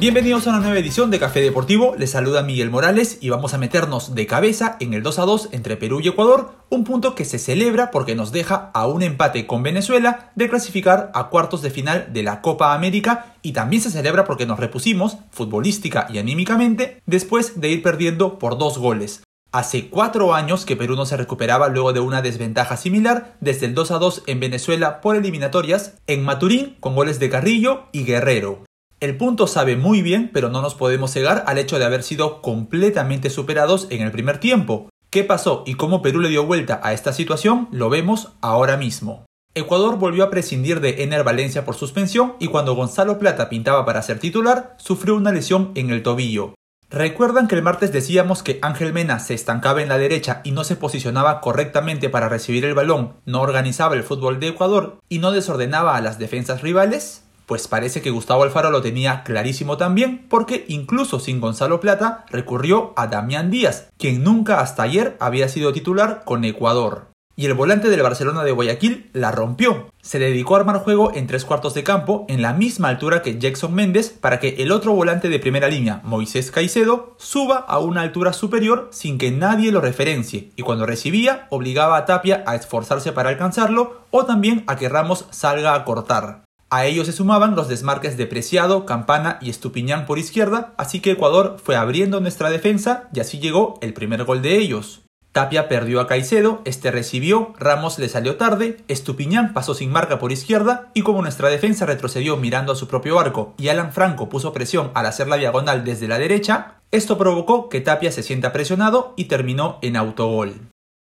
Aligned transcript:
Bienvenidos 0.00 0.46
a 0.46 0.50
una 0.52 0.60
nueva 0.60 0.78
edición 0.78 1.10
de 1.10 1.18
Café 1.18 1.42
Deportivo, 1.42 1.94
les 1.98 2.12
saluda 2.12 2.42
Miguel 2.42 2.70
Morales 2.70 3.18
y 3.20 3.28
vamos 3.28 3.52
a 3.52 3.58
meternos 3.58 4.14
de 4.14 4.26
cabeza 4.26 4.78
en 4.80 4.94
el 4.94 5.02
2 5.02 5.18
a 5.18 5.26
2 5.26 5.50
entre 5.52 5.76
Perú 5.76 6.00
y 6.00 6.08
Ecuador, 6.08 6.52
un 6.70 6.84
punto 6.84 7.14
que 7.14 7.26
se 7.26 7.38
celebra 7.38 7.90
porque 7.90 8.14
nos 8.14 8.32
deja 8.32 8.70
a 8.72 8.86
un 8.86 9.02
empate 9.02 9.46
con 9.46 9.62
Venezuela 9.62 10.30
de 10.36 10.48
clasificar 10.48 11.10
a 11.12 11.28
cuartos 11.28 11.60
de 11.60 11.68
final 11.68 12.14
de 12.14 12.22
la 12.22 12.40
Copa 12.40 12.72
América 12.72 13.34
y 13.42 13.52
también 13.52 13.82
se 13.82 13.90
celebra 13.90 14.24
porque 14.24 14.46
nos 14.46 14.58
repusimos, 14.58 15.18
futbolística 15.32 16.06
y 16.08 16.16
anímicamente, 16.16 17.02
después 17.04 17.60
de 17.60 17.68
ir 17.68 17.82
perdiendo 17.82 18.38
por 18.38 18.56
dos 18.56 18.78
goles. 18.78 19.22
Hace 19.52 19.90
cuatro 19.90 20.32
años 20.32 20.64
que 20.64 20.76
Perú 20.76 20.96
no 20.96 21.04
se 21.04 21.18
recuperaba 21.18 21.68
luego 21.68 21.92
de 21.92 22.00
una 22.00 22.22
desventaja 22.22 22.78
similar 22.78 23.36
desde 23.40 23.66
el 23.66 23.74
2 23.74 23.90
a 23.90 23.98
2 23.98 24.22
en 24.28 24.40
Venezuela 24.40 25.02
por 25.02 25.16
eliminatorias 25.16 25.98
en 26.06 26.24
Maturín 26.24 26.78
con 26.80 26.94
goles 26.94 27.20
de 27.20 27.28
Carrillo 27.28 27.82
y 27.92 28.04
Guerrero. 28.04 28.64
El 29.00 29.16
punto 29.16 29.46
sabe 29.46 29.76
muy 29.76 30.02
bien, 30.02 30.30
pero 30.30 30.50
no 30.50 30.60
nos 30.60 30.74
podemos 30.74 31.10
cegar 31.10 31.44
al 31.46 31.56
hecho 31.56 31.78
de 31.78 31.86
haber 31.86 32.02
sido 32.02 32.42
completamente 32.42 33.30
superados 33.30 33.86
en 33.88 34.02
el 34.02 34.10
primer 34.10 34.38
tiempo. 34.38 34.90
¿Qué 35.08 35.24
pasó 35.24 35.64
y 35.66 35.74
cómo 35.74 36.02
Perú 36.02 36.20
le 36.20 36.28
dio 36.28 36.44
vuelta 36.44 36.80
a 36.82 36.92
esta 36.92 37.14
situación? 37.14 37.68
Lo 37.72 37.88
vemos 37.88 38.32
ahora 38.42 38.76
mismo. 38.76 39.24
Ecuador 39.54 39.96
volvió 39.96 40.22
a 40.22 40.30
prescindir 40.30 40.80
de 40.80 41.02
Ener 41.02 41.24
Valencia 41.24 41.64
por 41.64 41.76
suspensión 41.76 42.34
y 42.40 42.48
cuando 42.48 42.74
Gonzalo 42.74 43.18
Plata 43.18 43.48
pintaba 43.48 43.86
para 43.86 44.02
ser 44.02 44.18
titular, 44.18 44.76
sufrió 44.76 45.16
una 45.16 45.32
lesión 45.32 45.72
en 45.76 45.88
el 45.88 46.02
tobillo. 46.02 46.54
¿Recuerdan 46.90 47.48
que 47.48 47.54
el 47.54 47.62
martes 47.62 47.92
decíamos 47.92 48.42
que 48.42 48.58
Ángel 48.60 48.92
Mena 48.92 49.18
se 49.18 49.32
estancaba 49.32 49.80
en 49.80 49.88
la 49.88 49.96
derecha 49.96 50.42
y 50.44 50.52
no 50.52 50.62
se 50.62 50.76
posicionaba 50.76 51.40
correctamente 51.40 52.10
para 52.10 52.28
recibir 52.28 52.66
el 52.66 52.74
balón, 52.74 53.14
no 53.24 53.40
organizaba 53.40 53.94
el 53.94 54.02
fútbol 54.02 54.40
de 54.40 54.48
Ecuador 54.48 54.98
y 55.08 55.20
no 55.20 55.32
desordenaba 55.32 55.96
a 55.96 56.02
las 56.02 56.18
defensas 56.18 56.60
rivales? 56.60 57.22
Pues 57.50 57.66
parece 57.66 58.00
que 58.00 58.10
Gustavo 58.10 58.44
Alfaro 58.44 58.70
lo 58.70 58.80
tenía 58.80 59.24
clarísimo 59.24 59.76
también, 59.76 60.24
porque 60.28 60.66
incluso 60.68 61.18
sin 61.18 61.40
Gonzalo 61.40 61.80
Plata 61.80 62.24
recurrió 62.30 62.92
a 62.94 63.08
Damián 63.08 63.50
Díaz, 63.50 63.90
quien 63.98 64.22
nunca 64.22 64.60
hasta 64.60 64.84
ayer 64.84 65.16
había 65.18 65.48
sido 65.48 65.72
titular 65.72 66.22
con 66.24 66.44
Ecuador. 66.44 67.08
Y 67.34 67.46
el 67.46 67.54
volante 67.54 67.88
del 67.88 68.04
Barcelona 68.04 68.44
de 68.44 68.52
Guayaquil 68.52 69.10
la 69.14 69.32
rompió. 69.32 69.90
Se 70.00 70.20
dedicó 70.20 70.54
a 70.54 70.60
armar 70.60 70.78
juego 70.78 71.10
en 71.12 71.26
tres 71.26 71.44
cuartos 71.44 71.74
de 71.74 71.82
campo, 71.82 72.24
en 72.28 72.40
la 72.40 72.52
misma 72.52 72.86
altura 72.86 73.20
que 73.20 73.36
Jackson 73.36 73.74
Méndez, 73.74 74.10
para 74.10 74.38
que 74.38 74.62
el 74.62 74.70
otro 74.70 74.92
volante 74.92 75.28
de 75.28 75.40
primera 75.40 75.66
línea, 75.66 76.02
Moisés 76.04 76.52
Caicedo, 76.52 77.16
suba 77.18 77.56
a 77.56 77.80
una 77.80 78.02
altura 78.02 78.32
superior 78.32 78.90
sin 78.92 79.18
que 79.18 79.32
nadie 79.32 79.72
lo 79.72 79.80
referencie, 79.80 80.52
y 80.54 80.62
cuando 80.62 80.86
recibía, 80.86 81.48
obligaba 81.50 81.96
a 81.96 82.04
Tapia 82.04 82.44
a 82.46 82.54
esforzarse 82.54 83.10
para 83.10 83.30
alcanzarlo, 83.30 84.02
o 84.12 84.24
también 84.24 84.62
a 84.68 84.76
que 84.76 84.88
Ramos 84.88 85.26
salga 85.30 85.74
a 85.74 85.84
cortar. 85.84 86.44
A 86.72 86.86
ellos 86.86 87.06
se 87.06 87.12
sumaban 87.12 87.56
los 87.56 87.66
desmarques 87.66 88.16
de 88.16 88.26
Preciado, 88.26 88.86
Campana 88.86 89.38
y 89.40 89.50
Estupiñán 89.50 90.06
por 90.06 90.20
izquierda, 90.20 90.72
así 90.76 91.00
que 91.00 91.10
Ecuador 91.10 91.56
fue 91.60 91.74
abriendo 91.74 92.20
nuestra 92.20 92.48
defensa 92.48 93.08
y 93.12 93.18
así 93.18 93.40
llegó 93.40 93.76
el 93.80 93.92
primer 93.92 94.22
gol 94.22 94.40
de 94.40 94.56
ellos. 94.56 95.02
Tapia 95.32 95.68
perdió 95.68 96.00
a 96.00 96.06
Caicedo, 96.06 96.62
este 96.64 96.92
recibió, 96.92 97.54
Ramos 97.58 97.98
le 97.98 98.08
salió 98.08 98.36
tarde, 98.36 98.84
Estupiñán 98.86 99.52
pasó 99.52 99.74
sin 99.74 99.90
marca 99.90 100.20
por 100.20 100.30
izquierda 100.30 100.90
y 100.94 101.02
como 101.02 101.22
nuestra 101.22 101.48
defensa 101.48 101.86
retrocedió 101.86 102.36
mirando 102.36 102.72
a 102.72 102.76
su 102.76 102.86
propio 102.86 103.18
arco 103.18 103.52
y 103.58 103.66
Alan 103.66 103.92
Franco 103.92 104.28
puso 104.28 104.52
presión 104.52 104.92
al 104.94 105.06
hacer 105.06 105.26
la 105.26 105.36
diagonal 105.38 105.84
desde 105.84 106.06
la 106.06 106.18
derecha, 106.18 106.76
esto 106.92 107.18
provocó 107.18 107.68
que 107.68 107.80
Tapia 107.80 108.12
se 108.12 108.22
sienta 108.22 108.52
presionado 108.52 109.12
y 109.16 109.24
terminó 109.24 109.78
en 109.82 109.96
autogol. 109.96 110.54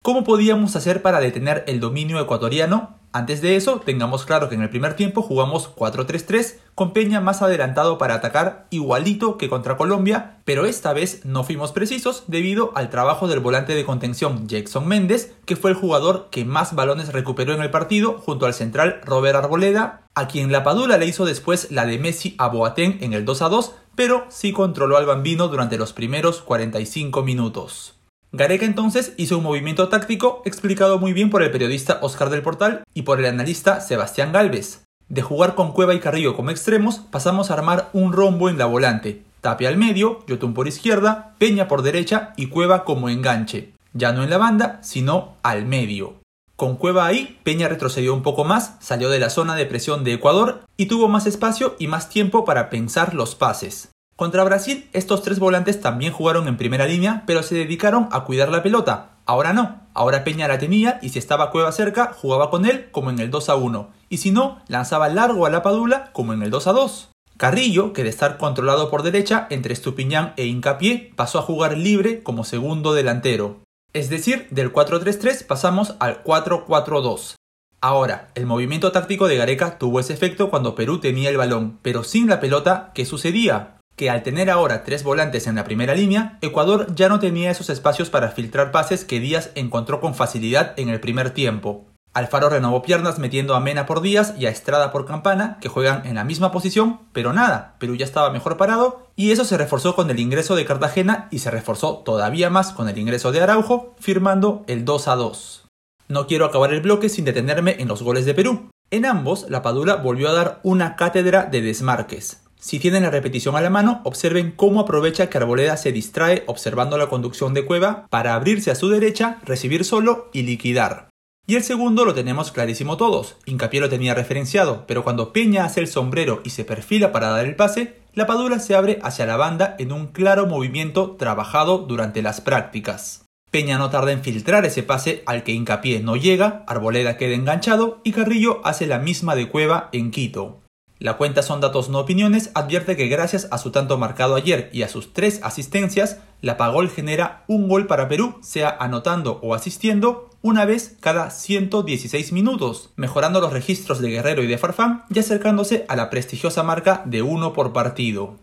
¿Cómo 0.04 0.22
podíamos 0.22 0.76
hacer 0.76 1.00
para 1.00 1.18
detener 1.18 1.64
el 1.66 1.80
dominio 1.80 2.20
ecuatoriano? 2.20 2.98
Antes 3.14 3.40
de 3.40 3.56
eso, 3.56 3.80
tengamos 3.82 4.26
claro 4.26 4.50
que 4.50 4.54
en 4.54 4.60
el 4.60 4.68
primer 4.68 4.96
tiempo 4.96 5.22
jugamos 5.22 5.74
4-3-3 5.74 6.56
con 6.74 6.92
Peña 6.92 7.22
más 7.22 7.40
adelantado 7.40 7.96
para 7.96 8.12
atacar 8.12 8.66
igualito 8.68 9.38
que 9.38 9.48
contra 9.48 9.78
Colombia, 9.78 10.40
pero 10.44 10.66
esta 10.66 10.92
vez 10.92 11.24
no 11.24 11.42
fuimos 11.42 11.72
precisos 11.72 12.24
debido 12.26 12.72
al 12.74 12.90
trabajo 12.90 13.28
del 13.28 13.40
volante 13.40 13.74
de 13.74 13.86
contención 13.86 14.46
Jackson 14.46 14.86
Méndez, 14.86 15.32
que 15.46 15.56
fue 15.56 15.70
el 15.70 15.76
jugador 15.76 16.28
que 16.30 16.44
más 16.44 16.74
balones 16.74 17.10
recuperó 17.10 17.54
en 17.54 17.62
el 17.62 17.70
partido 17.70 18.18
junto 18.18 18.44
al 18.44 18.52
central 18.52 19.00
Robert 19.06 19.36
Arboleda, 19.36 20.02
a 20.14 20.28
quien 20.28 20.52
la 20.52 20.64
Padula 20.64 20.98
le 20.98 21.06
hizo 21.06 21.24
después 21.24 21.70
la 21.70 21.86
de 21.86 21.98
Messi 21.98 22.34
a 22.36 22.48
Boateng 22.48 22.98
en 23.00 23.14
el 23.14 23.24
2-2, 23.24 23.70
pero 23.94 24.26
sí 24.28 24.52
controló 24.52 24.98
al 24.98 25.06
bambino 25.06 25.48
durante 25.48 25.78
los 25.78 25.94
primeros 25.94 26.42
45 26.42 27.22
minutos. 27.22 27.93
Gareca 28.36 28.66
entonces 28.66 29.12
hizo 29.16 29.38
un 29.38 29.44
movimiento 29.44 29.88
táctico 29.88 30.42
explicado 30.44 30.98
muy 30.98 31.12
bien 31.12 31.30
por 31.30 31.44
el 31.44 31.52
periodista 31.52 32.00
Oscar 32.02 32.30
del 32.30 32.42
Portal 32.42 32.82
y 32.92 33.02
por 33.02 33.20
el 33.20 33.26
analista 33.26 33.80
Sebastián 33.80 34.32
Galvez. 34.32 34.82
De 35.08 35.22
jugar 35.22 35.54
con 35.54 35.70
Cueva 35.70 35.94
y 35.94 36.00
Carrillo 36.00 36.34
como 36.34 36.50
extremos, 36.50 36.98
pasamos 36.98 37.50
a 37.50 37.54
armar 37.54 37.90
un 37.92 38.12
rombo 38.12 38.48
en 38.48 38.58
la 38.58 38.66
volante. 38.66 39.22
Tapia 39.40 39.68
al 39.68 39.76
medio, 39.76 40.26
Yotun 40.26 40.52
por 40.52 40.66
izquierda, 40.66 41.36
Peña 41.38 41.68
por 41.68 41.82
derecha 41.82 42.32
y 42.36 42.48
Cueva 42.48 42.82
como 42.82 43.08
enganche. 43.08 43.72
Ya 43.92 44.10
no 44.10 44.24
en 44.24 44.30
la 44.30 44.38
banda, 44.38 44.80
sino 44.82 45.36
al 45.44 45.64
medio. 45.64 46.14
Con 46.56 46.74
Cueva 46.74 47.06
ahí, 47.06 47.38
Peña 47.44 47.68
retrocedió 47.68 48.12
un 48.14 48.24
poco 48.24 48.42
más, 48.42 48.74
salió 48.80 49.10
de 49.10 49.20
la 49.20 49.30
zona 49.30 49.54
de 49.54 49.66
presión 49.66 50.02
de 50.02 50.14
Ecuador 50.14 50.62
y 50.76 50.86
tuvo 50.86 51.06
más 51.06 51.28
espacio 51.28 51.76
y 51.78 51.86
más 51.86 52.08
tiempo 52.08 52.44
para 52.44 52.68
pensar 52.68 53.14
los 53.14 53.36
pases. 53.36 53.90
Contra 54.16 54.44
Brasil, 54.44 54.88
estos 54.92 55.22
tres 55.22 55.40
volantes 55.40 55.80
también 55.80 56.12
jugaron 56.12 56.46
en 56.46 56.56
primera 56.56 56.86
línea, 56.86 57.24
pero 57.26 57.42
se 57.42 57.56
dedicaron 57.56 58.08
a 58.12 58.22
cuidar 58.22 58.48
la 58.48 58.62
pelota. 58.62 59.16
Ahora 59.26 59.52
no, 59.52 59.80
ahora 59.92 60.22
Peña 60.22 60.46
la 60.46 60.58
tenía 60.58 61.00
y 61.02 61.08
si 61.08 61.18
estaba 61.18 61.50
Cueva 61.50 61.72
cerca, 61.72 62.12
jugaba 62.16 62.48
con 62.48 62.64
él 62.64 62.90
como 62.92 63.10
en 63.10 63.18
el 63.18 63.30
2 63.30 63.48
a 63.48 63.56
1, 63.56 63.90
y 64.08 64.18
si 64.18 64.30
no, 64.30 64.60
lanzaba 64.68 65.08
largo 65.08 65.46
a 65.46 65.50
la 65.50 65.62
Padula 65.62 66.12
como 66.12 66.32
en 66.32 66.42
el 66.42 66.50
2 66.50 66.66
a 66.68 66.72
2. 66.72 67.10
Carrillo, 67.36 67.92
que 67.92 68.04
de 68.04 68.10
estar 68.10 68.38
controlado 68.38 68.88
por 68.88 69.02
derecha 69.02 69.48
entre 69.50 69.72
Estupiñán 69.72 70.34
e 70.36 70.46
Incapié, 70.46 71.12
pasó 71.16 71.40
a 71.40 71.42
jugar 71.42 71.76
libre 71.76 72.22
como 72.22 72.44
segundo 72.44 72.94
delantero. 72.94 73.62
Es 73.92 74.10
decir, 74.10 74.46
del 74.50 74.72
4-3-3 74.72 75.44
pasamos 75.44 75.96
al 75.98 76.22
4-4-2. 76.22 77.34
Ahora, 77.80 78.28
el 78.36 78.46
movimiento 78.46 78.92
táctico 78.92 79.26
de 79.26 79.36
Gareca 79.36 79.78
tuvo 79.78 79.98
ese 79.98 80.12
efecto 80.12 80.50
cuando 80.50 80.76
Perú 80.76 81.00
tenía 81.00 81.30
el 81.30 81.36
balón, 81.36 81.80
pero 81.82 82.04
sin 82.04 82.28
la 82.28 82.38
pelota, 82.38 82.92
¿qué 82.94 83.04
sucedía? 83.04 83.78
Que 83.96 84.10
al 84.10 84.22
tener 84.22 84.50
ahora 84.50 84.84
tres 84.84 85.04
volantes 85.04 85.46
en 85.46 85.54
la 85.54 85.64
primera 85.64 85.94
línea, 85.94 86.38
Ecuador 86.40 86.94
ya 86.94 87.08
no 87.08 87.20
tenía 87.20 87.50
esos 87.50 87.70
espacios 87.70 88.10
para 88.10 88.30
filtrar 88.30 88.72
pases 88.72 89.04
que 89.04 89.20
Díaz 89.20 89.50
encontró 89.54 90.00
con 90.00 90.14
facilidad 90.14 90.74
en 90.76 90.88
el 90.88 91.00
primer 91.00 91.30
tiempo. 91.30 91.86
Alfaro 92.14 92.48
renovó 92.48 92.82
piernas 92.82 93.18
metiendo 93.18 93.56
a 93.56 93.60
Mena 93.60 93.86
por 93.86 94.00
Díaz 94.00 94.34
y 94.38 94.46
a 94.46 94.48
Estrada 94.48 94.92
por 94.92 95.04
Campana, 95.04 95.58
que 95.60 95.68
juegan 95.68 96.06
en 96.06 96.14
la 96.14 96.22
misma 96.22 96.52
posición, 96.52 97.00
pero 97.12 97.32
nada, 97.32 97.74
Perú 97.80 97.96
ya 97.96 98.04
estaba 98.04 98.30
mejor 98.30 98.56
parado 98.56 99.08
y 99.16 99.32
eso 99.32 99.44
se 99.44 99.58
reforzó 99.58 99.96
con 99.96 100.08
el 100.10 100.20
ingreso 100.20 100.54
de 100.54 100.64
Cartagena 100.64 101.26
y 101.32 101.40
se 101.40 101.50
reforzó 101.50 101.98
todavía 101.98 102.50
más 102.50 102.72
con 102.72 102.88
el 102.88 102.98
ingreso 102.98 103.32
de 103.32 103.40
Araujo, 103.40 103.96
firmando 103.98 104.62
el 104.68 104.84
2 104.84 105.08
a 105.08 105.16
2. 105.16 105.64
No 106.06 106.28
quiero 106.28 106.44
acabar 106.44 106.72
el 106.72 106.82
bloque 106.82 107.08
sin 107.08 107.24
detenerme 107.24 107.76
en 107.80 107.88
los 107.88 108.02
goles 108.02 108.26
de 108.26 108.34
Perú. 108.34 108.70
En 108.92 109.06
ambos, 109.06 109.46
la 109.48 109.62
Padula 109.62 109.96
volvió 109.96 110.28
a 110.28 110.34
dar 110.34 110.60
una 110.62 110.94
cátedra 110.94 111.46
de 111.46 111.62
desmarques. 111.62 112.43
Si 112.64 112.78
tienen 112.78 113.02
la 113.02 113.10
repetición 113.10 113.56
a 113.56 113.60
la 113.60 113.68
mano, 113.68 114.00
observen 114.04 114.50
cómo 114.50 114.80
aprovecha 114.80 115.28
que 115.28 115.36
Arboleda 115.36 115.76
se 115.76 115.92
distrae 115.92 116.44
observando 116.46 116.96
la 116.96 117.08
conducción 117.08 117.52
de 117.52 117.66
Cueva 117.66 118.06
para 118.08 118.34
abrirse 118.34 118.70
a 118.70 118.74
su 118.74 118.88
derecha, 118.88 119.36
recibir 119.44 119.84
solo 119.84 120.30
y 120.32 120.44
liquidar. 120.44 121.10
Y 121.46 121.56
el 121.56 121.62
segundo 121.62 122.06
lo 122.06 122.14
tenemos 122.14 122.52
clarísimo 122.52 122.96
todos. 122.96 123.36
Incapié 123.44 123.80
lo 123.80 123.90
tenía 123.90 124.14
referenciado, 124.14 124.86
pero 124.86 125.04
cuando 125.04 125.30
Peña 125.30 125.66
hace 125.66 125.80
el 125.80 125.88
sombrero 125.88 126.40
y 126.42 126.50
se 126.50 126.64
perfila 126.64 127.12
para 127.12 127.28
dar 127.28 127.44
el 127.44 127.54
pase, 127.54 127.96
la 128.14 128.26
Padula 128.26 128.58
se 128.58 128.74
abre 128.74 128.98
hacia 129.02 129.26
la 129.26 129.36
banda 129.36 129.76
en 129.78 129.92
un 129.92 130.06
claro 130.06 130.46
movimiento 130.46 131.16
trabajado 131.18 131.76
durante 131.76 132.22
las 132.22 132.40
prácticas. 132.40 133.26
Peña 133.50 133.76
no 133.76 133.90
tarda 133.90 134.12
en 134.12 134.22
filtrar 134.22 134.64
ese 134.64 134.82
pase 134.82 135.22
al 135.26 135.42
que 135.42 135.52
Incapié 135.52 136.00
no 136.00 136.16
llega, 136.16 136.64
Arboleda 136.66 137.18
queda 137.18 137.34
enganchado 137.34 138.00
y 138.04 138.12
Carrillo 138.12 138.62
hace 138.64 138.86
la 138.86 139.00
misma 139.00 139.34
de 139.34 139.50
Cueva 139.50 139.90
en 139.92 140.10
Quito. 140.10 140.63
La 140.98 141.16
cuenta 141.16 141.42
Son 141.42 141.60
Datos 141.60 141.88
No 141.88 141.98
Opiniones 141.98 142.50
advierte 142.54 142.96
que 142.96 143.08
gracias 143.08 143.48
a 143.50 143.58
su 143.58 143.72
tanto 143.72 143.98
marcado 143.98 144.36
ayer 144.36 144.70
y 144.72 144.82
a 144.82 144.88
sus 144.88 145.12
tres 145.12 145.40
asistencias, 145.42 146.18
la 146.40 146.56
Pagol 146.56 146.88
genera 146.88 147.44
un 147.48 147.68
gol 147.68 147.86
para 147.86 148.08
Perú, 148.08 148.36
sea 148.42 148.76
anotando 148.78 149.40
o 149.42 149.54
asistiendo, 149.54 150.30
una 150.40 150.64
vez 150.66 150.96
cada 151.00 151.30
116 151.30 152.32
minutos, 152.32 152.90
mejorando 152.96 153.40
los 153.40 153.52
registros 153.52 154.00
de 154.00 154.10
Guerrero 154.10 154.42
y 154.42 154.46
de 154.46 154.58
Farfán 154.58 155.04
y 155.10 155.18
acercándose 155.18 155.84
a 155.88 155.96
la 155.96 156.10
prestigiosa 156.10 156.62
marca 156.62 157.02
de 157.06 157.22
uno 157.22 157.52
por 157.52 157.72
partido. 157.72 158.36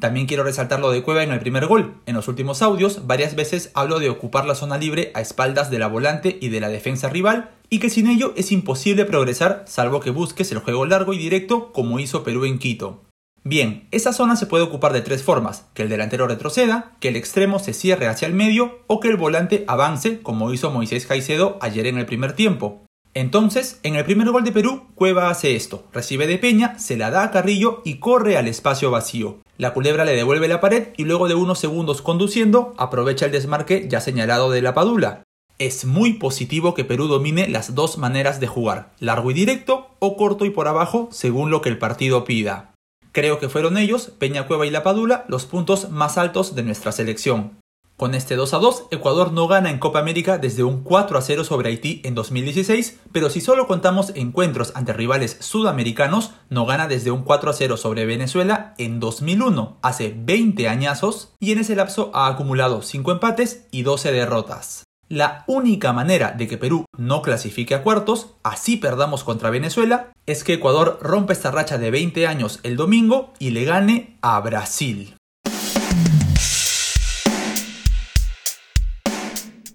También 0.00 0.26
quiero 0.26 0.44
resaltar 0.44 0.80
lo 0.80 0.90
de 0.90 1.02
Cueva 1.02 1.22
en 1.22 1.30
el 1.30 1.40
primer 1.40 1.66
gol. 1.66 1.94
En 2.06 2.14
los 2.14 2.26
últimos 2.26 2.62
audios 2.62 3.06
varias 3.06 3.36
veces 3.36 3.70
hablo 3.74 3.98
de 3.98 4.08
ocupar 4.08 4.46
la 4.46 4.54
zona 4.54 4.78
libre 4.78 5.12
a 5.14 5.20
espaldas 5.20 5.70
de 5.70 5.78
la 5.78 5.88
volante 5.88 6.38
y 6.40 6.48
de 6.48 6.60
la 6.60 6.70
defensa 6.70 7.10
rival 7.10 7.50
y 7.68 7.78
que 7.80 7.90
sin 7.90 8.08
ello 8.08 8.32
es 8.36 8.50
imposible 8.50 9.04
progresar 9.04 9.64
salvo 9.68 10.00
que 10.00 10.10
busques 10.10 10.50
el 10.52 10.58
juego 10.58 10.86
largo 10.86 11.12
y 11.12 11.18
directo 11.18 11.70
como 11.72 12.00
hizo 12.00 12.24
Perú 12.24 12.46
en 12.46 12.58
Quito. 12.58 13.02
Bien, 13.44 13.88
esa 13.90 14.12
zona 14.12 14.36
se 14.36 14.46
puede 14.46 14.64
ocupar 14.64 14.92
de 14.92 15.00
tres 15.00 15.22
formas, 15.22 15.66
que 15.72 15.82
el 15.82 15.88
delantero 15.88 16.26
retroceda, 16.26 16.92
que 17.00 17.08
el 17.08 17.16
extremo 17.16 17.58
se 17.58 17.72
cierre 17.72 18.06
hacia 18.06 18.26
el 18.26 18.34
medio 18.34 18.80
o 18.86 19.00
que 19.00 19.08
el 19.08 19.16
volante 19.16 19.64
avance 19.66 20.20
como 20.20 20.52
hizo 20.52 20.70
Moisés 20.70 21.06
Caicedo 21.06 21.58
ayer 21.60 21.86
en 21.86 21.98
el 21.98 22.06
primer 22.06 22.34
tiempo. 22.34 22.84
Entonces, 23.12 23.80
en 23.82 23.96
el 23.96 24.04
primer 24.04 24.30
gol 24.30 24.44
de 24.44 24.52
Perú, 24.52 24.86
Cueva 24.94 25.30
hace 25.30 25.56
esto, 25.56 25.84
recibe 25.92 26.26
de 26.26 26.38
Peña, 26.38 26.78
se 26.78 26.96
la 26.96 27.10
da 27.10 27.24
a 27.24 27.30
Carrillo 27.30 27.82
y 27.84 27.94
corre 27.94 28.36
al 28.36 28.46
espacio 28.46 28.90
vacío. 28.90 29.38
La 29.60 29.74
culebra 29.74 30.06
le 30.06 30.16
devuelve 30.16 30.48
la 30.48 30.58
pared 30.58 30.88
y 30.96 31.04
luego 31.04 31.28
de 31.28 31.34
unos 31.34 31.58
segundos 31.58 32.00
conduciendo 32.00 32.72
aprovecha 32.78 33.26
el 33.26 33.32
desmarque 33.32 33.88
ya 33.90 34.00
señalado 34.00 34.50
de 34.50 34.62
la 34.62 34.72
Padula. 34.72 35.22
Es 35.58 35.84
muy 35.84 36.14
positivo 36.14 36.72
que 36.72 36.86
Perú 36.86 37.08
domine 37.08 37.46
las 37.46 37.74
dos 37.74 37.98
maneras 37.98 38.40
de 38.40 38.46
jugar, 38.46 38.92
largo 39.00 39.30
y 39.30 39.34
directo 39.34 39.88
o 39.98 40.16
corto 40.16 40.46
y 40.46 40.50
por 40.50 40.66
abajo 40.66 41.10
según 41.12 41.50
lo 41.50 41.60
que 41.60 41.68
el 41.68 41.76
partido 41.76 42.24
pida. 42.24 42.72
Creo 43.12 43.38
que 43.38 43.50
fueron 43.50 43.76
ellos, 43.76 44.10
Peña 44.18 44.46
Cueva 44.46 44.64
y 44.64 44.70
La 44.70 44.82
Padula, 44.82 45.26
los 45.28 45.44
puntos 45.44 45.90
más 45.90 46.16
altos 46.16 46.54
de 46.54 46.62
nuestra 46.62 46.90
selección. 46.90 47.59
Con 48.00 48.14
este 48.14 48.34
2 48.34 48.54
a 48.54 48.58
2, 48.60 48.84
Ecuador 48.92 49.30
no 49.30 49.46
gana 49.46 49.68
en 49.68 49.78
Copa 49.78 49.98
América 49.98 50.38
desde 50.38 50.64
un 50.64 50.84
4 50.84 51.18
a 51.18 51.20
0 51.20 51.44
sobre 51.44 51.68
Haití 51.68 52.00
en 52.02 52.14
2016, 52.14 52.98
pero 53.12 53.28
si 53.28 53.42
solo 53.42 53.66
contamos 53.66 54.12
encuentros 54.14 54.72
ante 54.74 54.94
rivales 54.94 55.36
sudamericanos, 55.40 56.30
no 56.48 56.64
gana 56.64 56.88
desde 56.88 57.10
un 57.10 57.24
4 57.24 57.50
a 57.50 57.52
0 57.52 57.76
sobre 57.76 58.06
Venezuela 58.06 58.72
en 58.78 59.00
2001, 59.00 59.76
hace 59.82 60.14
20 60.16 60.66
añazos, 60.66 61.34
y 61.40 61.52
en 61.52 61.58
ese 61.58 61.76
lapso 61.76 62.10
ha 62.14 62.26
acumulado 62.28 62.80
5 62.80 63.12
empates 63.12 63.66
y 63.70 63.82
12 63.82 64.12
derrotas. 64.12 64.84
La 65.10 65.44
única 65.46 65.92
manera 65.92 66.32
de 66.32 66.48
que 66.48 66.56
Perú 66.56 66.86
no 66.96 67.20
clasifique 67.20 67.74
a 67.74 67.82
cuartos, 67.82 68.28
así 68.42 68.78
perdamos 68.78 69.24
contra 69.24 69.50
Venezuela, 69.50 70.10
es 70.24 70.42
que 70.42 70.54
Ecuador 70.54 71.00
rompa 71.02 71.34
esta 71.34 71.50
racha 71.50 71.76
de 71.76 71.90
20 71.90 72.26
años 72.26 72.60
el 72.62 72.76
domingo 72.76 73.34
y 73.38 73.50
le 73.50 73.66
gane 73.66 74.16
a 74.22 74.40
Brasil. 74.40 75.16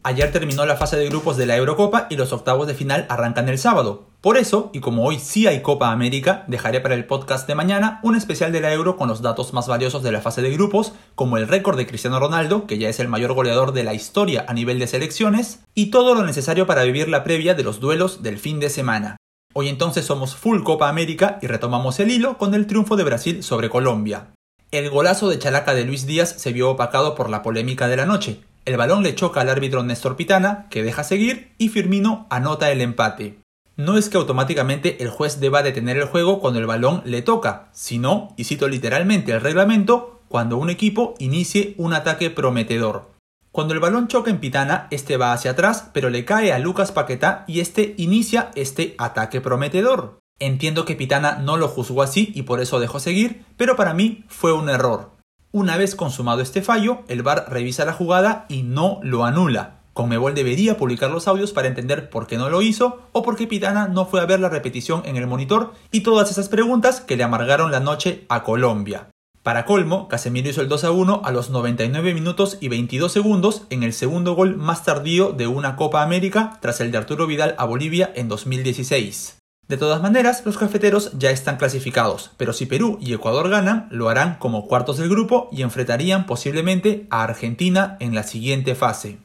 Ayer 0.08 0.32
terminó 0.32 0.68
la 0.68 0.78
fase 0.78 0.98
de 0.98 1.10
grupos 1.10 1.36
de 1.36 1.48
la 1.48 1.58
Eurocopa 1.58 2.06
y 2.12 2.16
los 2.16 2.32
octavos 2.32 2.68
de 2.68 2.76
final 2.76 3.08
arrancan 3.10 3.50
el 3.50 3.58
sábado. 3.58 4.04
Por 4.22 4.38
eso, 4.38 4.70
y 4.72 4.80
como 4.80 5.04
hoy 5.04 5.18
sí 5.18 5.48
hay 5.48 5.64
Copa 5.64 5.92
América, 5.92 6.44
dejaré 6.46 6.80
para 6.80 6.94
el 6.94 7.06
podcast 7.06 7.48
de 7.48 7.56
mañana 7.56 8.00
un 8.04 8.16
especial 8.16 8.52
de 8.52 8.62
la 8.62 8.72
Euro 8.72 8.98
con 8.98 9.08
los 9.08 9.24
datos 9.24 9.52
más 9.52 9.68
valiosos 9.68 10.04
de 10.04 10.12
la 10.12 10.22
fase 10.22 10.44
de 10.44 10.52
grupos, 10.52 10.94
como 11.16 11.38
el 11.38 11.48
récord 11.48 11.76
de 11.76 11.88
Cristiano 11.88 12.20
Ronaldo, 12.20 12.68
que 12.68 12.78
ya 12.78 12.88
es 12.88 13.00
el 13.00 13.08
mayor 13.08 13.34
goleador 13.34 13.72
de 13.72 13.84
la 13.84 13.96
historia 13.96 14.46
a 14.48 14.54
nivel 14.54 14.78
de 14.78 14.86
selecciones, 14.86 15.62
y 15.74 15.88
todo 15.88 16.14
lo 16.14 16.24
necesario 16.24 16.68
para 16.68 16.84
vivir 16.84 17.10
la 17.10 17.24
previa 17.24 17.56
de 17.56 17.64
los 17.64 17.80
duelos 17.80 18.22
del 18.22 18.38
fin 18.38 18.60
de 18.60 18.70
semana. 18.70 19.18
Hoy 19.56 19.70
entonces 19.70 20.06
somos 20.06 20.36
full 20.36 20.62
Copa 20.62 20.88
América 20.88 21.40
y 21.42 21.48
retomamos 21.48 22.00
el 22.00 22.12
hilo 22.12 22.38
con 22.38 22.54
el 22.54 22.68
triunfo 22.68 22.96
de 22.96 23.06
Brasil 23.06 23.42
sobre 23.42 23.72
Colombia. 23.72 24.28
El 24.72 24.90
golazo 24.90 25.30
de 25.30 25.40
Chalaca 25.40 25.74
de 25.74 25.86
Luis 25.86 26.06
Díaz 26.06 26.36
se 26.38 26.52
vio 26.52 26.70
opacado 26.70 27.16
por 27.16 27.30
la 27.30 27.44
polémica 27.44 27.88
de 27.88 27.98
la 27.98 28.06
noche, 28.06 28.42
el 28.66 28.78
balón 28.78 29.04
le 29.04 29.14
choca 29.14 29.42
al 29.42 29.50
árbitro 29.50 29.84
Néstor 29.84 30.16
Pitana, 30.16 30.66
que 30.72 30.82
deja 30.82 31.04
seguir, 31.04 31.54
y 31.60 31.70
Firmino 31.70 32.26
anota 32.32 32.72
el 32.72 32.82
empate. 32.82 33.38
No 33.78 33.96
es 33.96 34.10
que 34.10 34.18
automáticamente 34.18 35.04
el 35.04 35.10
juez 35.12 35.40
deba 35.40 35.62
detener 35.62 35.98
el 35.98 36.06
juego 36.06 36.40
cuando 36.40 36.60
el 36.60 36.66
balón 36.66 37.04
le 37.06 37.22
toca, 37.22 37.70
sino, 37.74 38.34
y 38.38 38.46
cito 38.46 38.68
literalmente 38.68 39.34
el 39.34 39.42
reglamento, 39.42 40.22
cuando 40.30 40.58
un 40.58 40.72
equipo 40.72 41.14
inicie 41.20 41.76
un 41.78 41.94
ataque 41.94 42.32
prometedor. 42.32 43.12
Cuando 43.52 43.76
el 43.76 43.80
balón 43.80 44.08
choca 44.08 44.32
en 44.32 44.40
Pitana, 44.40 44.88
este 44.90 45.16
va 45.16 45.32
hacia 45.32 45.52
atrás, 45.52 45.92
pero 45.94 46.10
le 46.10 46.26
cae 46.26 46.52
a 46.52 46.58
Lucas 46.58 46.92
Paquetá 46.92 47.46
y 47.48 47.60
este 47.60 47.94
inicia 47.98 48.50
este 48.56 48.96
ataque 48.98 49.42
prometedor. 49.42 50.20
Entiendo 50.40 50.84
que 50.84 50.96
Pitana 50.96 51.38
no 51.38 51.56
lo 51.56 51.70
juzgó 51.70 52.02
así 52.02 52.34
y 52.36 52.42
por 52.42 52.60
eso 52.60 52.82
dejó 52.82 53.00
seguir, 53.00 53.46
pero 53.56 53.78
para 53.78 53.94
mí 53.94 54.26
fue 54.28 54.52
un 54.52 54.68
error. 54.68 55.12
Una 55.54 55.78
vez 55.78 55.96
consumado 55.96 56.42
este 56.42 56.62
fallo, 56.62 57.04
el 57.08 57.24
VAR 57.24 57.46
revisa 57.48 57.86
la 57.86 57.94
jugada 57.94 58.46
y 58.50 58.64
no 58.64 59.00
lo 59.02 59.24
anula. 59.24 59.80
Conmebol 59.94 60.36
debería 60.36 60.76
publicar 60.76 61.10
los 61.10 61.30
audios 61.30 61.54
para 61.54 61.70
entender 61.70 62.10
por 62.10 62.28
qué 62.28 62.36
no 62.36 62.50
lo 62.50 62.62
hizo 62.62 63.08
o 63.14 63.24
por 63.24 63.38
qué 63.38 63.48
Pitana 63.48 63.88
no 63.88 64.06
fue 64.06 64.20
a 64.20 64.26
ver 64.26 64.42
la 64.42 64.50
repetición 64.50 65.04
en 65.06 65.16
el 65.16 65.26
monitor 65.26 65.72
y 65.90 66.02
todas 66.02 66.30
esas 66.30 66.50
preguntas 66.50 67.00
que 67.00 67.16
le 67.16 67.24
amargaron 67.24 67.72
la 67.72 67.80
noche 67.80 68.26
a 68.28 68.44
Colombia. 68.44 69.08
Para 69.42 69.64
colmo, 69.64 70.10
Casemiro 70.10 70.50
hizo 70.50 70.60
el 70.60 70.68
2 70.68 70.84
a 70.84 70.92
1 70.92 71.22
a 71.24 71.32
los 71.32 71.50
99 71.50 72.14
minutos 72.14 72.58
y 72.60 72.68
22 72.68 73.10
segundos 73.10 73.68
en 73.70 73.84
el 73.84 73.94
segundo 73.94 74.34
gol 74.34 74.58
más 74.58 74.84
tardío 74.84 75.32
de 75.32 75.48
una 75.48 75.78
Copa 75.78 76.04
América 76.04 76.58
tras 76.60 76.82
el 76.82 76.92
de 76.92 76.98
Arturo 76.98 77.26
Vidal 77.26 77.56
a 77.58 77.64
Bolivia 77.64 78.12
en 78.16 78.28
2016. 78.28 79.38
De 79.68 79.78
todas 79.78 80.00
maneras, 80.00 80.44
los 80.46 80.60
cafeteros 80.60 81.12
ya 81.18 81.32
están 81.32 81.58
clasificados, 81.58 82.32
pero 82.38 82.54
si 82.54 82.68
Perú 82.68 83.00
y 83.02 83.14
Ecuador 83.14 83.50
ganan, 83.50 83.88
lo 83.90 84.10
harán 84.10 84.36
como 84.36 84.68
cuartos 84.68 84.98
del 84.98 85.10
grupo 85.10 85.50
y 85.52 85.64
enfrentarían 85.64 86.28
posiblemente 86.28 87.08
a 87.10 87.24
Argentina 87.24 87.98
en 88.00 88.14
la 88.14 88.22
siguiente 88.22 88.76
fase. 88.76 89.18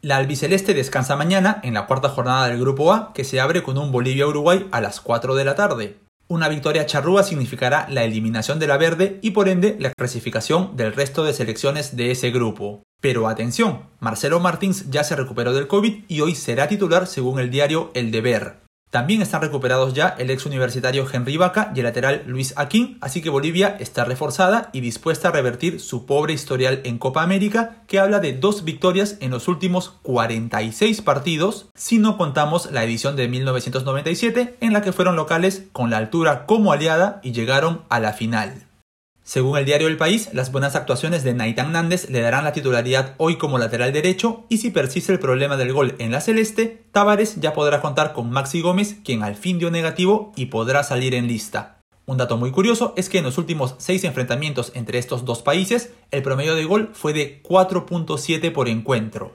La 0.00 0.16
albiceleste 0.16 0.74
descansa 0.74 1.14
mañana 1.14 1.60
en 1.62 1.74
la 1.74 1.86
cuarta 1.86 2.08
jornada 2.08 2.48
del 2.48 2.58
grupo 2.58 2.92
A, 2.92 3.12
que 3.14 3.22
se 3.22 3.40
abre 3.40 3.62
con 3.62 3.78
un 3.78 3.92
Bolivia-Uruguay 3.92 4.66
a 4.72 4.80
las 4.80 5.00
4 5.00 5.36
de 5.36 5.44
la 5.44 5.54
tarde. 5.54 5.96
Una 6.26 6.48
victoria 6.48 6.86
charrúa 6.86 7.22
significará 7.22 7.86
la 7.88 8.02
eliminación 8.02 8.58
de 8.58 8.66
la 8.66 8.76
verde 8.76 9.20
y 9.22 9.30
por 9.30 9.48
ende 9.48 9.76
la 9.78 9.92
clasificación 9.96 10.76
del 10.76 10.92
resto 10.92 11.22
de 11.22 11.34
selecciones 11.34 11.96
de 11.96 12.10
ese 12.10 12.32
grupo. 12.32 12.82
Pero 13.00 13.28
atención, 13.28 13.82
Marcelo 14.00 14.40
Martins 14.40 14.90
ya 14.90 15.04
se 15.04 15.14
recuperó 15.14 15.52
del 15.52 15.68
COVID 15.68 16.04
y 16.08 16.20
hoy 16.20 16.34
será 16.34 16.66
titular 16.66 17.06
según 17.06 17.38
el 17.38 17.50
diario 17.50 17.90
El 17.94 18.10
Deber. 18.10 18.63
También 18.94 19.22
están 19.22 19.42
recuperados 19.42 19.92
ya 19.92 20.14
el 20.18 20.30
ex 20.30 20.46
universitario 20.46 21.04
Henry 21.12 21.36
Vaca 21.36 21.72
y 21.74 21.80
el 21.80 21.84
lateral 21.84 22.22
Luis 22.28 22.54
Aquín, 22.56 22.96
así 23.00 23.22
que 23.22 23.28
Bolivia 23.28 23.76
está 23.80 24.04
reforzada 24.04 24.70
y 24.72 24.82
dispuesta 24.82 25.26
a 25.30 25.32
revertir 25.32 25.80
su 25.80 26.06
pobre 26.06 26.32
historial 26.32 26.80
en 26.84 26.98
Copa 26.98 27.24
América, 27.24 27.82
que 27.88 27.98
habla 27.98 28.20
de 28.20 28.34
dos 28.34 28.62
victorias 28.62 29.16
en 29.18 29.32
los 29.32 29.48
últimos 29.48 29.94
46 30.02 31.02
partidos, 31.02 31.70
si 31.74 31.98
no 31.98 32.16
contamos 32.16 32.70
la 32.70 32.84
edición 32.84 33.16
de 33.16 33.26
1997, 33.26 34.58
en 34.60 34.72
la 34.72 34.80
que 34.80 34.92
fueron 34.92 35.16
locales 35.16 35.64
con 35.72 35.90
la 35.90 35.96
altura 35.96 36.46
como 36.46 36.70
aliada 36.70 37.18
y 37.24 37.32
llegaron 37.32 37.82
a 37.88 37.98
la 37.98 38.12
final. 38.12 38.62
Según 39.26 39.56
el 39.56 39.64
diario 39.64 39.88
El 39.88 39.96
País, 39.96 40.28
las 40.34 40.52
buenas 40.52 40.76
actuaciones 40.76 41.24
de 41.24 41.32
Naitan 41.32 41.72
Nández 41.72 42.10
le 42.10 42.20
darán 42.20 42.44
la 42.44 42.52
titularidad 42.52 43.14
hoy 43.16 43.36
como 43.36 43.56
lateral 43.56 43.90
derecho 43.90 44.44
y 44.50 44.58
si 44.58 44.70
persiste 44.70 45.14
el 45.14 45.18
problema 45.18 45.56
del 45.56 45.72
gol 45.72 45.94
en 45.98 46.12
la 46.12 46.20
celeste, 46.20 46.84
Tavares 46.92 47.40
ya 47.40 47.54
podrá 47.54 47.80
contar 47.80 48.12
con 48.12 48.28
Maxi 48.28 48.60
Gómez, 48.60 48.96
quien 49.02 49.22
al 49.22 49.34
fin 49.34 49.58
dio 49.58 49.70
negativo 49.70 50.34
y 50.36 50.46
podrá 50.46 50.84
salir 50.84 51.14
en 51.14 51.26
lista. 51.26 51.80
Un 52.04 52.18
dato 52.18 52.36
muy 52.36 52.50
curioso 52.50 52.92
es 52.98 53.08
que 53.08 53.16
en 53.16 53.24
los 53.24 53.38
últimos 53.38 53.76
6 53.78 54.04
enfrentamientos 54.04 54.72
entre 54.74 54.98
estos 54.98 55.24
dos 55.24 55.40
países, 55.40 55.94
el 56.10 56.22
promedio 56.22 56.54
de 56.54 56.66
gol 56.66 56.90
fue 56.92 57.14
de 57.14 57.42
4.7 57.44 58.52
por 58.52 58.68
encuentro. 58.68 59.32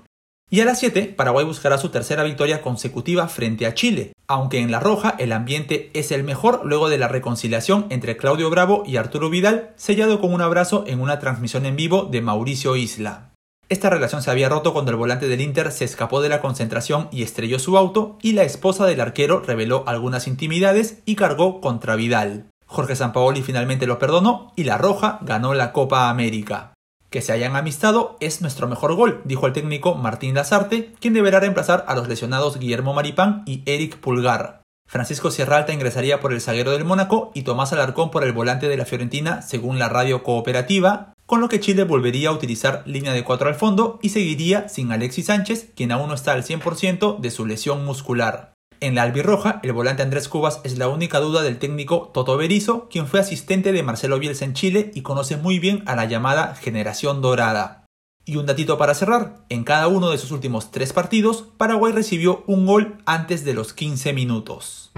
Y 0.51 0.61
a 0.61 0.65
las 0.65 0.79
7, 0.79 1.15
Paraguay 1.17 1.45
buscará 1.45 1.79
su 1.79 1.89
tercera 1.89 2.21
victoria 2.21 2.61
consecutiva 2.61 3.27
frente 3.27 3.65
a 3.65 3.73
Chile, 3.73 4.13
aunque 4.29 4.59
en 4.59 4.71
la 4.71 4.79
roja 4.79 5.15
el 5.17 5.31
ambiente 5.31 5.89
es 5.95 6.11
el 6.11 6.23
mejor 6.23 6.61
luego 6.63 6.87
de 6.87 6.99
la 6.99 7.07
reconciliación 7.07 7.87
entre 7.89 8.15
Claudio 8.15 8.51
Bravo 8.51 8.83
y 8.85 8.97
Arturo 8.97 9.31
Vidal, 9.31 9.71
sellado 9.75 10.21
con 10.21 10.31
un 10.31 10.41
abrazo 10.41 10.83
en 10.85 11.01
una 11.01 11.17
transmisión 11.17 11.65
en 11.65 11.75
vivo 11.75 12.03
de 12.03 12.21
Mauricio 12.21 12.75
Isla. 12.75 13.31
Esta 13.69 13.89
relación 13.89 14.21
se 14.21 14.29
había 14.29 14.47
roto 14.47 14.71
cuando 14.71 14.91
el 14.91 14.97
volante 14.97 15.27
del 15.27 15.41
Inter 15.41 15.71
se 15.71 15.83
escapó 15.83 16.21
de 16.21 16.29
la 16.29 16.41
concentración 16.41 17.07
y 17.11 17.23
estrelló 17.23 17.57
su 17.57 17.75
auto 17.75 18.19
y 18.21 18.33
la 18.33 18.43
esposa 18.43 18.85
del 18.85 19.01
arquero 19.01 19.39
reveló 19.39 19.83
algunas 19.87 20.27
intimidades 20.27 20.99
y 21.05 21.15
cargó 21.15 21.59
contra 21.59 21.95
Vidal. 21.95 22.45
Jorge 22.67 22.95
Sampaoli 22.95 23.41
finalmente 23.41 23.87
lo 23.87 23.97
perdonó 23.97 24.53
y 24.55 24.63
la 24.63 24.77
Roja 24.77 25.17
ganó 25.23 25.55
la 25.55 25.71
Copa 25.71 26.07
América. 26.09 26.73
Que 27.09 27.21
se 27.21 27.31
hayan 27.31 27.55
amistado 27.55 28.17
es 28.19 28.41
nuestro 28.41 28.67
mejor 28.67 28.93
gol, 28.93 29.21
dijo 29.25 29.47
el 29.47 29.53
técnico 29.53 29.95
Martín 29.95 30.35
Lazarte, 30.35 30.93
quien 30.99 31.13
deberá 31.13 31.39
reemplazar 31.39 31.83
a 31.87 31.95
los 31.95 32.07
lesionados 32.07 32.59
Guillermo 32.59 32.93
Maripán 32.93 33.43
y 33.47 33.63
Eric 33.65 33.97
Pulgar. 33.97 34.61
Francisco 34.87 35.31
Sierralta 35.31 35.73
ingresaría 35.73 36.19
por 36.19 36.33
el 36.33 36.41
zaguero 36.41 36.71
del 36.71 36.85
Mónaco 36.85 37.31
y 37.33 37.43
Tomás 37.43 37.73
Alarcón 37.73 38.11
por 38.11 38.23
el 38.23 38.33
volante 38.33 38.67
de 38.67 38.77
la 38.77 38.85
Fiorentina, 38.85 39.41
según 39.41 39.79
la 39.79 39.89
radio 39.89 40.23
cooperativa, 40.23 41.13
con 41.25 41.41
lo 41.41 41.49
que 41.49 41.59
Chile 41.59 41.83
volvería 41.83 42.29
a 42.29 42.33
utilizar 42.33 42.83
línea 42.87 43.13
de 43.13 43.23
4 43.23 43.49
al 43.49 43.55
fondo 43.55 43.99
y 44.01 44.09
seguiría 44.09 44.67
sin 44.67 44.91
Alexis 44.91 45.27
Sánchez, 45.27 45.69
quien 45.75 45.91
aún 45.91 46.09
no 46.09 46.15
está 46.15 46.33
al 46.33 46.43
100% 46.43 47.19
de 47.19 47.31
su 47.31 47.45
lesión 47.45 47.85
muscular. 47.85 48.53
En 48.81 48.95
la 48.95 49.03
albirroja, 49.03 49.59
el 49.61 49.73
volante 49.73 50.03
Andrés 50.03 50.29
Cubas 50.29 50.61
es 50.63 50.77
la 50.77 50.87
única 50.87 51.19
duda 51.19 51.41
del 51.41 51.59
técnico 51.59 52.11
Toto 52.13 52.37
Berizo, 52.37 52.87
quien 52.89 53.07
fue 53.07 53.19
asistente 53.19 53.73
de 53.73 53.83
Marcelo 53.83 54.19
Bielsa 54.19 54.45
en 54.45 54.53
Chile 54.53 54.91
y 54.95 55.01
conoce 55.01 55.35
muy 55.35 55.59
bien 55.59 55.83
a 55.85 55.97
la 55.97 56.05
llamada 56.05 56.55
generación 56.55 57.21
dorada. 57.21 57.85
Y 58.23 58.37
un 58.37 58.45
datito 58.45 58.77
para 58.77 58.93
cerrar, 58.93 59.43
en 59.49 59.65
cada 59.65 59.89
uno 59.89 60.11
de 60.11 60.17
sus 60.17 60.31
últimos 60.31 60.71
tres 60.71 60.93
partidos, 60.93 61.45
Paraguay 61.57 61.91
recibió 61.91 62.45
un 62.47 62.65
gol 62.65 62.99
antes 63.05 63.43
de 63.43 63.53
los 63.53 63.73
15 63.73 64.13
minutos. 64.13 64.91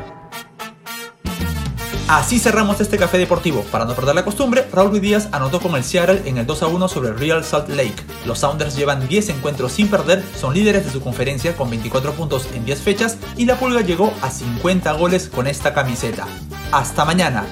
Así 2.12 2.40
cerramos 2.40 2.82
este 2.82 2.98
café 2.98 3.18
deportivo. 3.18 3.64
Para 3.72 3.86
no 3.86 3.96
perder 3.96 4.16
la 4.16 4.26
costumbre, 4.26 4.68
Raúl 4.74 5.00
Díaz 5.00 5.30
anotó 5.32 5.62
con 5.62 5.76
el 5.76 5.84
Seattle 5.86 6.24
en 6.26 6.38
el 6.38 6.46
2 6.46 6.64
a 6.64 6.68
1 6.68 6.88
sobre 6.90 7.14
Real 7.14 7.42
Salt 7.46 7.70
Lake. 7.70 8.04
Los 8.26 8.40
Sounders 8.40 8.76
llevan 8.76 9.08
10 9.08 9.30
encuentros 9.30 9.72
sin 9.72 9.88
perder, 9.88 10.22
son 10.38 10.54
líderes 10.54 10.84
de 10.84 10.92
su 10.92 11.00
conferencia 11.00 11.56
con 11.56 11.70
24 11.70 12.12
puntos 12.12 12.50
en 12.54 12.66
10 12.66 12.82
fechas 12.82 13.18
y 13.38 13.46
la 13.46 13.56
Pulga 13.56 13.80
llegó 13.80 14.14
a 14.22 14.30
50 14.30 14.92
goles 14.92 15.30
con 15.34 15.48
esta 15.48 15.74
camiseta. 15.74 16.28
Hasta 16.74 17.06
mañana. 17.06 17.46